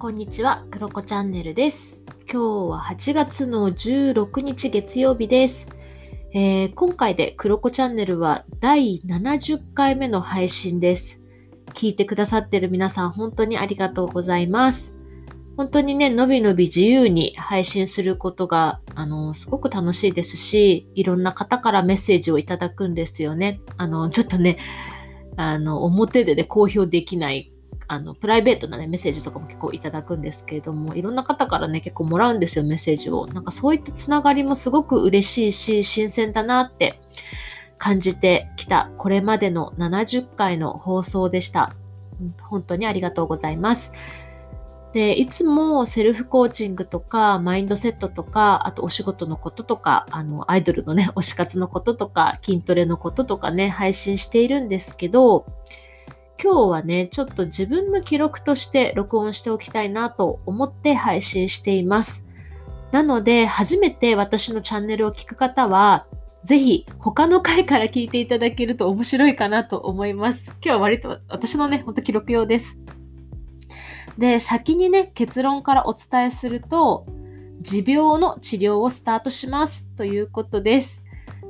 [0.00, 2.04] こんにちは、クロコチャンネルです。
[2.32, 5.68] 今日は8月の16日月曜日です。
[6.32, 11.18] えー、今回でクロコチャンネルは第70回目の配信です。
[11.74, 14.94] 聞いてくださってる皆さん本当にありがとうございます。
[15.56, 23.60] 本当にね、のびのび自由に配信することが、あの、すごく楽しいですし、いろんな方からメッセージをいただくんですよね。
[23.76, 24.58] あの、ちょっとね、
[25.36, 27.52] あの、表でね、公表できない
[27.88, 33.26] あの、プライベートなね、メッセージとかも結構いただくんですけれども、いろんな方からね、結構もらうんですよ、メッセージを。
[33.26, 37.00] なんかそういったつながりもすごく嬉しいし、新鮮だなって
[37.78, 41.74] 感じてきた、これまでの70回の放送でした。
[42.42, 43.90] 本当にありがとうございます。
[44.92, 55.46] で、いつもセルフコーチングとか、マインドセットとか、あとお仕事のこととか、あの、アイドルのね、推し活のこととか、筋トレのこととかね、配信しているんですけど、
[56.42, 62.26] 今日はね、ちょっと自分の記録として録音しておきたいなと思って配信しています。
[62.92, 66.06] なので、初めて私のチャンネルを聞く方は、
[66.44, 70.46] ぜひ他の回から聞いていただけると面白いかなと思います。
[70.46, 72.78] 今日は割と私のね、ほんと記録用です。
[74.16, 77.06] で、先にね、結論からお伝えすると、
[77.60, 81.04] 持病の治療をスタートしますということです。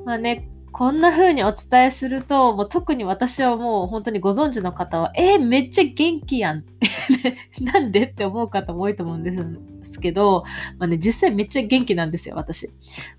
[0.04, 10.44] まあね、こんな風にお伝えすると、もう特に私はもう本当にご存知の方は、えー、めっちゃ元気やんって なんでって思う方も多いと思うんですけど、
[10.78, 12.68] まあね、実際めっちゃ元気なんですよ、私。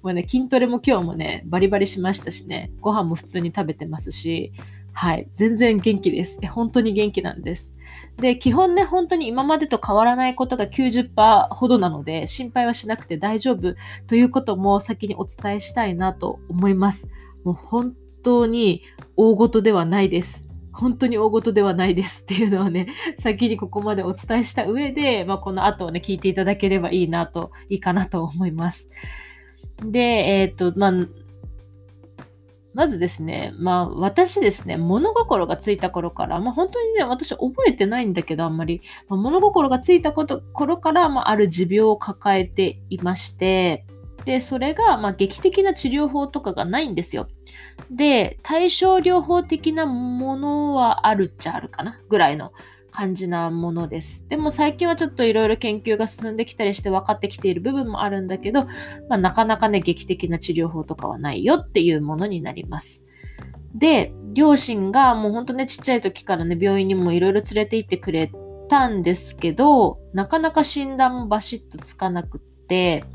[0.01, 4.53] もうね、筋トレも今日もね、バリバリしましたしね、ご飯も普通に食べてますし、
[4.93, 6.39] はい、全然元気です。
[6.47, 7.73] 本当に元気なんです。
[8.17, 13.75] で、基本ね、本当に今までと変わらないことが90%ほどなので、心配はしなくて大丈夫
[14.07, 17.07] ということも先にお伝えしたいなと思います。
[17.49, 18.83] もう本当に
[19.15, 20.47] 大事ではないです。
[20.71, 22.87] 本当に大事ではないですっていうのはね、
[23.17, 28.91] 先にここまでお伝えした上で、まあ、この後をね、聞いていただければいいなと、いいかなと思います。
[29.83, 30.93] で、えっ、と、まあ、
[32.75, 43.87] まずですね、まあ私ですね、物心がついた頃から、まあ本当にね、私覚えてないんだけど、あんまり、まあ、物心がついたこと頃から、まあ、ある持病を抱えていまして、
[44.25, 47.27] で、それが、まあ、劇的な治療法とかがないんですよ。
[47.89, 52.51] で、対症療法的なものはあるっちゃあるかなぐらいの
[52.91, 54.27] 感じなものです。
[54.27, 58.65] でも最近はちょっといろいろ研究が進んできたりして分かってきている部分もあるんだけど、
[59.07, 63.05] まあ、なかなかね、劇的な治療法とかはないよっていうものになります。
[63.73, 68.31] で、両親がもうほんとね、ちっちゃい時からね、病院にもいろいろ連れて行ってくれ
[68.67, 73.05] たんですけど、なかなか診断もバシッとつかなくって、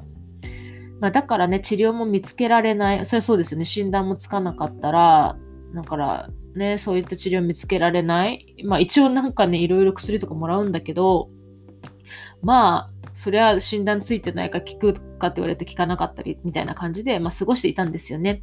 [1.05, 3.05] まあ、だからね、治療も見つけられない。
[3.05, 3.67] それはそうですよね。
[3.67, 5.37] 診断もつかなかったら、
[5.75, 8.57] だからね、そういった治療見つけられない。
[8.65, 11.29] まあ一応なんかね、いろいろ薬とかもらうんだけど、
[12.41, 18.43] まあ、それは診断ついてないか聞くかって言われて聞かなかったりみたいな感じで、まあ、過ごしていたんですよね。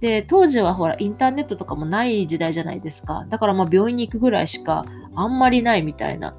[0.00, 3.24] で、当時はほら、インターネットとかもない時代じゃないですか。
[3.30, 4.84] だからまあ病院に行くぐらいしか
[5.14, 6.36] あんまりないみたいな、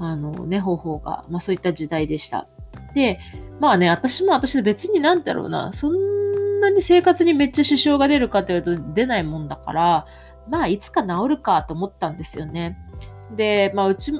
[0.00, 2.48] あのね、方法が、まあそういった時代でした。
[2.94, 3.20] で、
[3.60, 10.06] まあね、私も私で別になんだろうな、そんなに生活にめっちゃ支障が出るかって言われると出ないもんだから、
[10.48, 12.78] まあいつか治るかと思ったんですよね。
[13.36, 14.12] で、まあうち、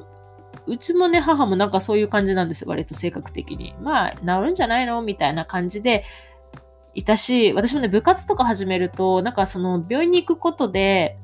[0.67, 3.75] うちもね、母もなんかそういう感じなんですよ、割と性格的に。
[3.81, 6.05] まあ治るんじゃないのみたいな感じで
[6.94, 11.19] いたし、私もね、部活とか始めると、なんかその病院に行くことで、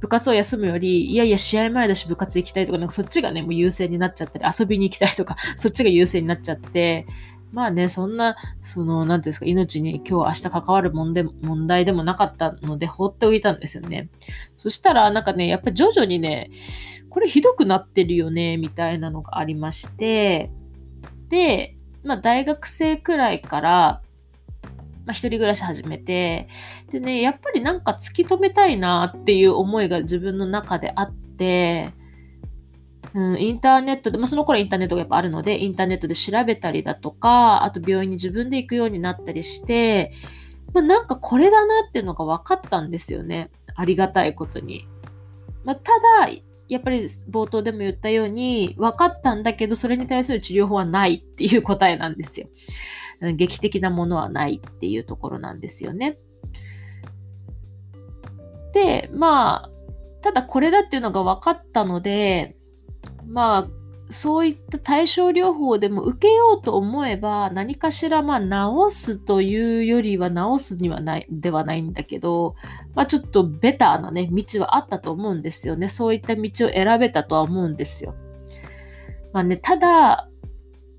[0.00, 7.06] 部活を休むより、いやいや、試合前だし部活行きたいとか、なんかそっちがね、もう優先になっちゃったり、遊びに行きたいとか、そっちが優先になっちゃって、
[7.54, 8.34] まあね、そんな、
[8.64, 14.08] その、なんていうんですか、命に今日明日関わる問題問題でもなかったので放っておいたんですよね。
[14.58, 16.50] そしたら、なんかね、やっぱ徐々にね、
[17.10, 20.50] これひどくなってるよね、みたいなのがありまして、
[21.28, 24.00] で、まあ大学生くらいから、
[25.06, 26.48] まあ、一人暮らし始めて、
[26.90, 31.92] でね、やっぱりなんか突き止めたいなっていう思いが自分の中であって、
[33.14, 40.12] うん、インターネットで、まあ、その頃インターネットがやっぱあるので、インターネットで調べたりだとか、あと病院に自分で行くようになったりして、
[40.72, 43.50] まあ、なんかこれだなっていうのが分かったんですよね。
[43.76, 44.84] ありがたいことに。
[45.62, 45.92] まあ、た
[46.26, 46.32] だ、
[46.68, 52.48] やっぱり冒頭でも言ったように、分かったんだけど、それに対する治療法はないっていう答えなんですよ。
[53.36, 56.18] 劇的なものはないっていうところなんですよね。
[58.72, 59.70] で、まあ、
[60.20, 62.56] ただこれだっていうのが分かったので、
[63.26, 63.68] まあ、
[64.10, 68.40] そういった対症療法でも受けようと思えば何かしらまあ
[68.90, 72.54] 治すというよりは治すにはないではないんだけど、
[72.94, 75.88] まあ、ちょっとベターなね道はあったと思うんですよね。
[75.88, 78.14] そういった道を選べたとは思うんですよ。
[79.32, 80.28] まあね、ただ、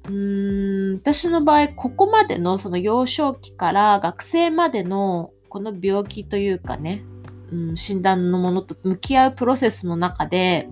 [0.05, 7.03] うーん私の場合、ここまでのその幼少期から学生までのこの病気というかね、
[7.51, 10.67] うん、診断のものと向き合うプロセスの中で、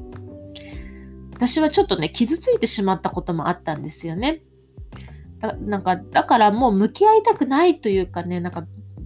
[1.48, 4.44] 私はちょっとね、傷ついてしまったこともあったんですよね。
[5.42, 8.66] だなんか、だからもう向き合いたくないというかね、なんか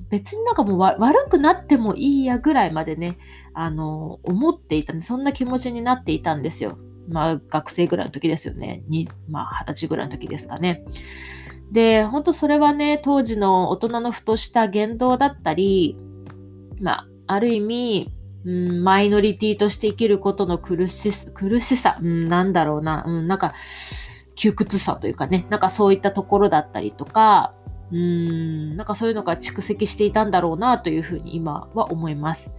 [0.09, 0.99] 別になんかもう悪
[1.29, 3.17] くなってもいいやぐらいまでね、
[3.55, 6.77] あの、思っていたんで、そんな気持ちになっていたんですよ。
[7.09, 8.83] まあ、学生ぐらいの時ですよね。
[8.87, 10.83] にまあ、二十歳ぐらいの時ですかね。
[11.71, 15.97] で、本当それはね、当時の大人のふとした言動だったり、
[16.79, 18.13] まあ、ある意味、
[18.47, 23.53] うん、マイノリティとして生きることの苦し苦しさ、うん、なんだろうな、うん、なんか、
[24.35, 27.53] 窮屈さというかね、なんかそういったところだったりとか、
[27.91, 32.55] うん、なんかそういうのが蓄積していたんだろうなというふうに今は思います。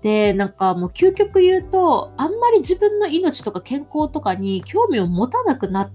[0.00, 5.90] で、なんかもう究極言うと、あんまり自分の命とか健康とかに興味を持たなくなっ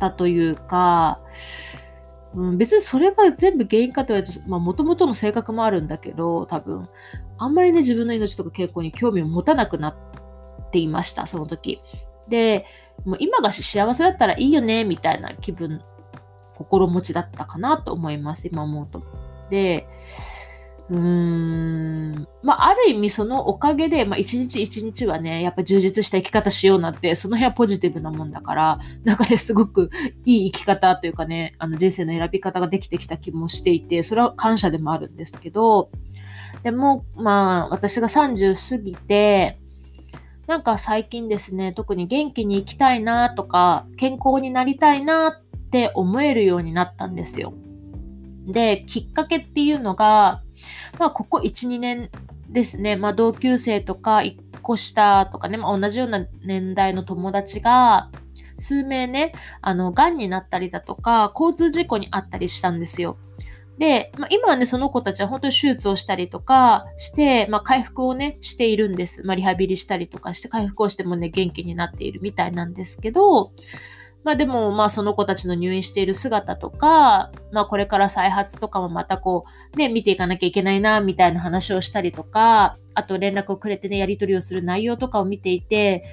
[0.00, 1.20] たというか、
[2.34, 6.88] うん、別にそれが全部原因かと言われると、まあ、もともとの性格もあるんだけど、多分、
[7.38, 11.80] あんまりね、自分の命とか健康に興味を持たなくなっていました、その時。
[12.28, 12.66] で、
[13.04, 15.80] もう今が幸せだったらいいよね、みたいな気分、
[16.54, 19.02] 心持ちだったかなと思います、今思うと。
[19.50, 19.86] で、
[20.90, 29.90] うーん、まあ、ある意味そのおかげで、まあ、一日一日はね、やっぱ充実した生き方しようなって、その辺はポジティブなもんだから、なんかね、すごく
[30.26, 35.88] いい生き方というかね、あの人生の選び方ができてきた気もしていて、それは感謝でもあるんですけど、
[36.64, 39.58] でも、まあ、私が30過ぎて、
[40.46, 47.52] なんか最近ですね、特に元気に生きたいなとか、健康になりたいなって思えるようになったんですよ。
[48.46, 50.40] で、きっかけっていうのが、
[50.98, 52.10] まあ、ここ1、2年
[52.48, 58.10] ですね、まあ、同級生とか1個下とかね、まあ、同じような年代の友達が、
[58.56, 63.18] 数名ね、あの、癌になったりだとか、交通事故にあったりしたんですよ。
[63.78, 69.24] で、まあ、今はね、その子たちは本当に手術をしたりとかして、まあ、回復をね、しているんです。
[69.24, 73.52] まあ、リハビリしたりとかして、回復をしてもね、元気になっているみたいなんですけど、
[74.24, 79.44] まあでも、まあその子たちの入院している姿とか、まあこれから再発とかもまたこ
[79.74, 86.04] う、ね、見ていかなきゃいけないな、みたいな話をしたりとか、あと連絡をくれてね、やり取りをする内容とかを見ていて、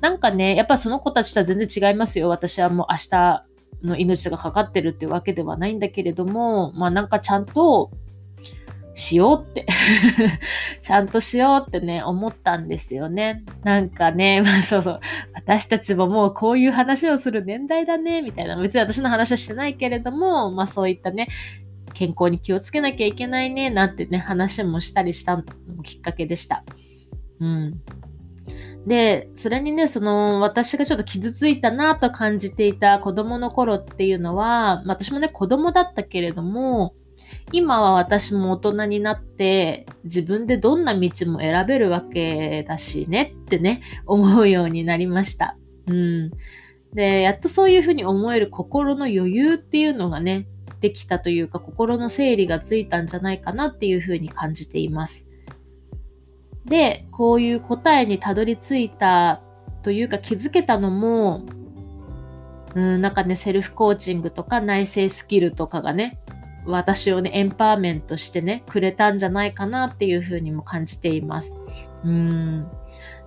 [0.00, 2.28] なんかね、やっぱその子たちとは全然違いますよ。
[2.28, 3.47] 私はもう明日
[3.82, 7.90] の命がかかってるってわけではないんだけれども、まあなんかちゃんと
[8.98, 9.64] しようって
[10.82, 13.44] ちゃんとしようってね、思ったんですよね。
[13.62, 15.00] なんかね、ま あそうそう、
[15.34, 18.56] 私たちももうこういう話をする年代だね、みたいな。
[18.60, 21.28] 別に私の話はしてないけれども、まあそういったね、
[21.94, 25.42] 健康に気をつけなきゃいけないね、なんてね、話もしたりした
[25.84, 26.64] きっかけでした。
[27.40, 27.80] うん。
[28.88, 36.94] で、それにね、その、私がちょっと傷ついたなと感じていた子供の頃っていうのは、私もね、子供だったけれども、
[37.52, 45.58] 今は私も大人になって自分でどんな道も選べるわけだしねってね、思うようになりました。
[45.86, 46.30] うん。
[46.94, 50.46] で、やっとそういうふうに思える心の余裕っていうのがね、
[50.80, 55.27] できたというか心の整理がついたんじゃないかなっていうふうに感じています。
[56.68, 59.40] で、こういう答えにたどり着いた
[59.82, 61.42] というか気づけたのも、
[62.74, 66.18] うん、なんかね、セルフコーチングとか内省スキルとかがね、
[66.66, 71.58] 私をね、エンパワーメントしてね、くれたんじゃないかなっていうふうにも感じています。
[72.04, 72.66] うん。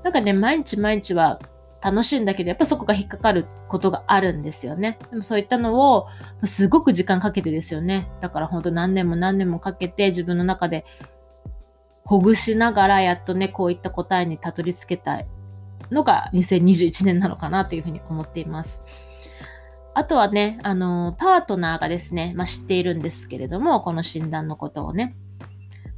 [0.03, 1.39] なんかね、毎日毎日は
[1.81, 4.99] 楽しいんだけど、やっぱそこが引っかかることがあるんですよね。
[5.09, 6.07] でもそういったのを、
[6.43, 8.07] すごく時間かけてですよね。
[8.21, 10.85] だから本当何年も何年もかけて自分の中で
[12.05, 15.21] ほぐしながら、やっとね、こういった答えにたどり着けた
[15.91, 18.83] のが2021年なのかなというふうに思っています。
[19.93, 25.15] あとはね、あの、パートナーがですね、まあ、知っているんですけれども、この診断のことをね。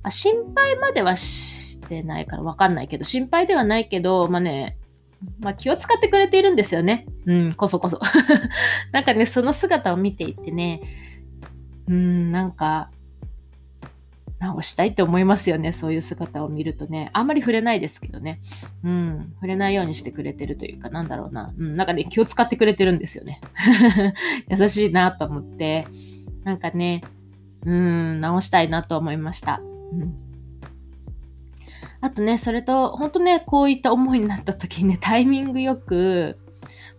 [0.02, 4.78] まあ、心配まではしてないからわかんないけど、心配ではないけど、まあね、
[5.40, 7.06] まあ、気を使ってくれているんですよね。
[7.26, 8.00] うん、こそこそ。
[8.92, 10.82] なんかね、その姿を見ていてね、
[11.88, 12.90] うん、なんか、
[14.44, 15.72] 直したいって思いますよね。
[15.72, 17.10] そういう姿を見るとね。
[17.14, 18.42] あんまり触れないですけどね。
[18.84, 19.32] うん。
[19.36, 21.54] 触れないようにしてくれてるというか、なんだろうな。
[21.58, 21.78] うん。
[21.78, 23.40] なんかね、気を使ってくれてるんですよね。
[24.50, 25.88] 優しいなと思って。
[26.44, 27.04] なんかね、
[27.66, 29.62] うん、直したいなと思いました。
[29.94, 30.14] うん。
[32.02, 36.38] あとね、それと、本当ね、こういった思いになった時にね、タイミングよく、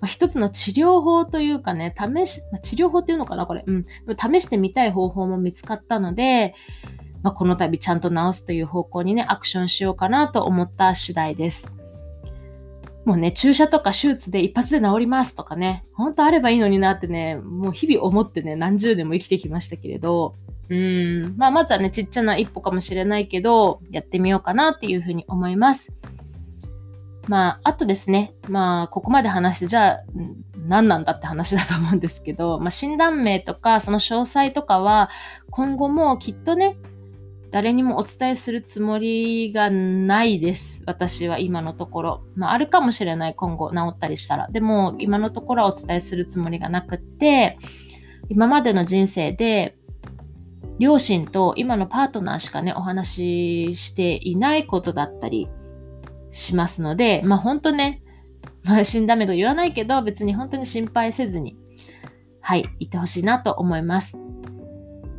[0.00, 3.64] まあ、一つの治療法というかね、試し、まあ、治療法っていうのかな、これ。
[3.66, 3.86] うん。
[4.18, 6.54] 試してみたい方法も見つかったので、
[7.25, 11.73] まあ、この度ちゃんと直すという方向にね、アクションしようかなと思った次第です。
[13.07, 20.35] もうね、注射とか手術で一発で治りますとかね、ほんとあればいいのになってね、もう日々思ってね、何十年も生きてきましたけれど、
[20.69, 25.95] うん、まあまずはね、ちっちゃな一歩かもしれないけど、やってみようかなっていうふうに思います。
[27.26, 30.04] まあ、あとですね、まあ、ここまで話して、じゃあ、
[30.66, 35.09] 何なんだって話だと思うんですけど、まあ、診断名とか、その詳細とかは、
[35.49, 36.76] 今後もきっとね、
[37.54, 40.82] 誰にもお伝えするつもりがないです。
[40.87, 42.25] 私は今のところ。
[42.34, 44.49] まあ、あるかもしれない、今後治ったりしたら。
[44.49, 47.56] でも、今のところはお伝えするつもりがなくって、
[48.28, 49.76] 今までの人生で、
[50.80, 55.49] 両親と今のパートナーしかね、お話ししていないことだったり
[56.32, 58.02] しますので、まあ本当ね、
[58.64, 61.56] まあ死んだめと言わないけど、別に本当に心配せずに、
[62.40, 64.18] はい、いてほしいなと思います。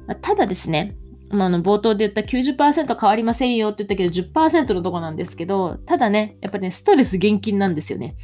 [0.06, 0.98] ま、ただですね、
[1.36, 8.16] まあ、の冒頭で言った90%変わりませんよって言ったけど10%のとこなんですけど、ただね、やっぱりね、ストレス厳禁なんですよね。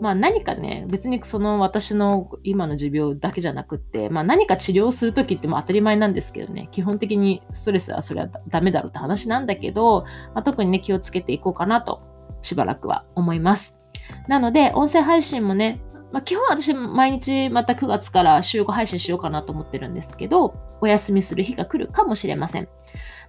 [0.00, 12.00] まあ何かね、別にその私の今の持病だけじゃなくって、まあ何か治療するときっても当たり前なんですけどね、基本的にストレスはそれはダメだろうって話なんだけど、まあ、特にね、気をつけていこうかなと、
[12.40, 13.78] しばらくは思います。
[14.26, 22.68] なので、音声配信もね、まあ、基本私毎日また9月から週5配信しようかなと思ってるんですけど、お休みする日が来るかもしれません。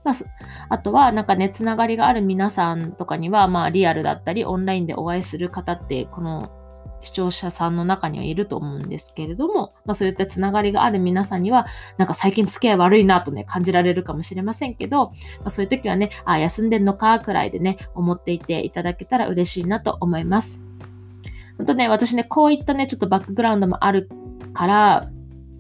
[0.04, 0.16] まあ、
[0.70, 6.52] あとは、なんかね、つながりがある皆さんとかには、まあ、リアルだったり、オンラインでお会いする方って、この
[7.04, 15.08] 視聴者さんの中にはいると思うんですけれども、まあ、そういったつながりがある皆さんには、なんか最近付き合い悪いなとね、感じられるかもしれませんけど、
[15.40, 20.71] まあ、そういう時はね、あ、休んでんのか、くらいでね、思っていていただけたら嬉しいなと思います。
[21.62, 24.10] 本当ね、私ね、こういったね、ちょっとバックグラウンドもある
[24.54, 25.10] から、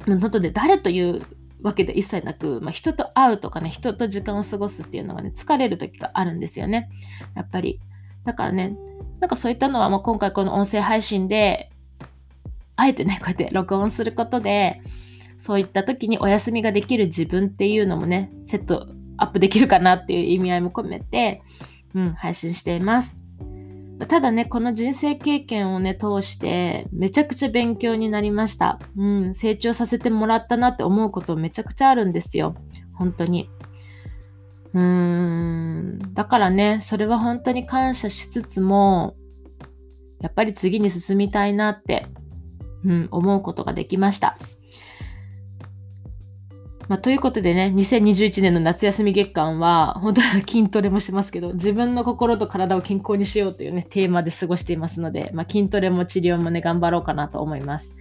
[0.07, 1.21] 本当で誰という
[1.61, 6.89] わけで一切なく、まあ、人と会うとかね、人と時間を過ごすっていうのがね、疲れる時があるんですよね。
[7.35, 7.79] やっぱり。
[8.25, 8.75] だからね、
[9.19, 11.69] なんかそういったのはもう今回この音声配信で、
[12.77, 14.81] あえてね、こうやって録音することで、
[15.37, 21.43] そういった時にお休みができる自分っていうのもね、セットアップできるかなっていう意味合いも込めて、
[21.93, 23.23] うん、配信しています。
[24.07, 28.79] ただね、この人生経験をね、通して、めちゃくちゃ勉強になりました。
[28.97, 32.55] うん、成長させてもらったなって思うことめちゃくちゃあるんですよ。
[32.93, 33.49] 本当に。
[34.73, 39.15] うーん、だからね、それは本当に感謝しつつも、
[40.21, 42.05] やっぱり次に進みたいなって、
[42.83, 44.37] うん、思うことができました。
[46.91, 57.95] まあ、ということでね、2021年の夏休み月間は、本当は筋トレもしてますけど、自分の心と体を健康にしようというね、テーマで過ごしていますので、まあ、筋トレも治療もね、頑張ろうかなと思います。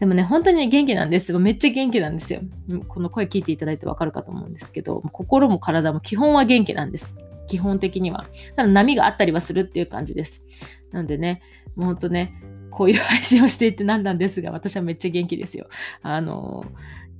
[0.00, 1.38] でもね、本当に元気なんです。
[1.38, 2.40] めっちゃ元気なんですよ。
[2.88, 7.14] この声聞いていただいてわかるかと思うんですけど、心も体も基本は元気なんです。
[7.46, 8.24] 基本的には。
[8.56, 10.40] ただ波があったりはするっていう感じです。
[10.92, 11.42] なんでね、
[11.76, 12.32] もうほんとね、
[12.70, 15.68] こういう配信をしていて何なんですが、私はめっちゃ元気ですよ。
[16.00, 16.64] あの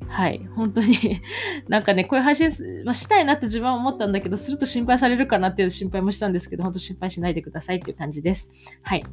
[0.08, 0.96] はい、本当に
[1.68, 2.50] なんかね、こういう配信、
[2.84, 8.50] まあ、したいなって自分は思ったんだけど、すると心配されるかなっていう心配もしたんですけど、本当心配しないでくださいっていう感じです。
[8.82, 9.04] はい。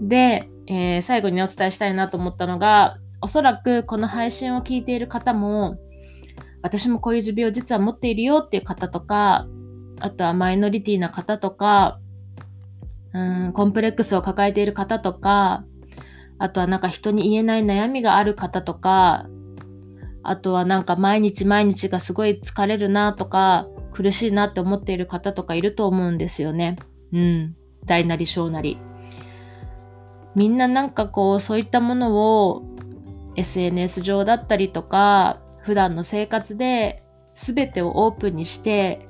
[0.00, 5.78] で、えー、最後にお伝えしたいなと思ったのが、おそらくこの配信を聞いている方も、
[6.62, 9.46] 私もこういう持病を実は持っているよっていう方とか、
[10.00, 12.00] あとはマイノリティな方とか、
[13.12, 15.64] うんコンプレックスを抱えている方とか、
[16.38, 19.26] あとはなんか人に言えない悩みがある方とか、
[20.28, 26.76] あとはなんか毎日毎日がすごい疲れるなとか、苦しいなって思っている方とかいると思うんですよね。
[27.12, 27.56] うん。
[27.86, 28.78] 大なり小なり。
[30.34, 32.62] みんななんかこうそういったものを
[33.36, 37.02] SNS 上だったりとか普段の生活で
[37.34, 39.08] 全てをオープンにして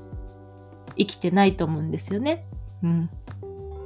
[0.96, 2.46] 生きてないと思うんですよね。
[2.82, 3.10] うん。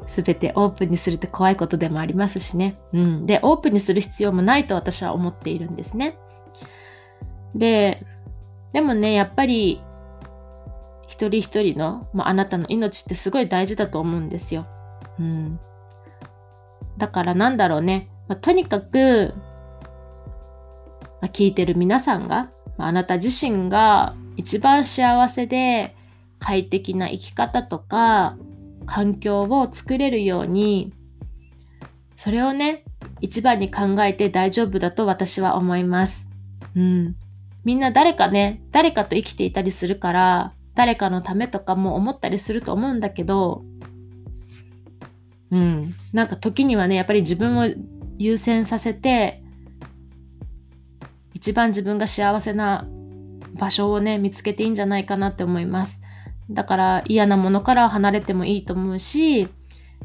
[0.08, 2.78] 全てオープンにするって怖いことでもありますしね。
[2.92, 3.26] うん。
[3.26, 6.18] で、オープンにする必要もないと私は思っているんですね。
[7.54, 8.04] で、
[8.72, 9.82] でもね、やっぱり
[11.06, 14.66] 一人一人の、まあ、あなたの命ってすごい大事だと思うんですよ。
[15.18, 15.60] うん。
[16.96, 18.08] だからなんだろうね。
[18.28, 19.34] まあ、とにかく、
[21.20, 25.94] まあ、聞いてる皆さんが、まあ、あなた自身が一番幸せで
[26.38, 28.36] 快適な生き方とか
[28.86, 30.92] 環境を作れるように
[32.16, 32.84] それをね
[33.20, 36.28] 一番に考えて大丈夫だと私は思います。
[36.74, 37.16] うん。
[37.64, 43.64] みんな誰かね誰かと生きていたりするから誰かのためとかも思ったりすると思うんだけど
[45.52, 45.94] うん。
[46.12, 47.66] なんか時にはね、やっぱり自分を
[48.18, 49.42] 優先させて、
[51.34, 52.88] 一番自分が幸せな
[53.54, 56.00] 場所をね、見つけていいんじゃないかなって思います。
[56.50, 59.48] だから嫌なものから離れてもいいと思うし、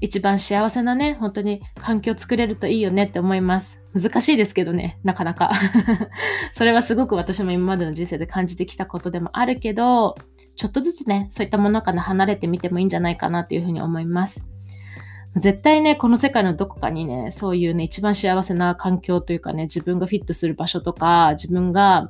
[0.02, 3.80] 一番幸せなね、本当に環境を作れるといいよねって思います。
[3.94, 5.52] 難しいですけどね、なかなか。
[6.52, 10.16] それはすごく私も今までの人生で感じてきたことでもあるけど、
[10.56, 14.48] ちょっとずつね、そういったものから離れてみてもいいんじゃないかなというふうに思います。
[15.36, 22.10] 絶対ね、この世界のどこかにね、そういうね、一番幸せな環境というかね、自分がフィットする場所とか、自分が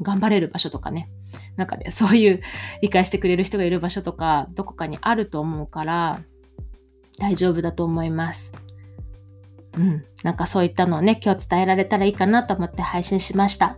[0.00, 1.10] 頑張れる場所とかね、
[1.56, 2.40] なんかね、そういう
[2.82, 6.20] 理解してくれる人がいる場所とか、どこかにあると思うから、
[7.18, 8.52] 大丈夫だと思います。
[9.76, 10.04] うん。
[10.22, 13.76] なんかそういったのをね、今日伝えられたらいいかなと思って配信しました。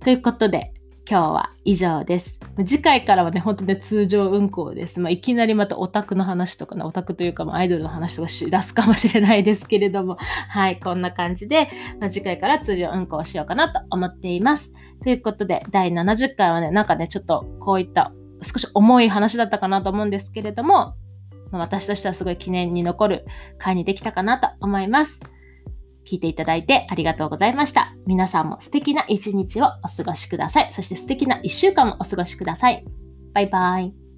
[0.00, 0.72] ということで、
[1.08, 2.38] 今日は以上です。
[2.64, 5.00] 次回からはね、ほんとね、通常運行です。
[5.00, 10.16] まあ、いきなりまたオタクの話とかね、オタクというか、まあ、アイドルの話とかし出すかもしれないですけれども、
[10.48, 11.68] はい、こんな感じで、
[12.00, 14.74] まあ、次回から通常運行しようかなと思っています。
[15.02, 20.94] ということで、第70回はね、なんかね、ちょっとこういった少し重い話だったかなと思うんですけれども、
[21.52, 23.26] まあ、私としてはすごい記念に残る
[23.58, 25.20] 会にできたかなと思います。
[26.04, 27.94] 聞いていただいてありがとうございました。
[28.06, 30.72] 皆さんも素敵な一日をお過ごしください。
[30.72, 32.84] そして素敵な一週間もお過ごしください。
[33.34, 34.11] バイバイ。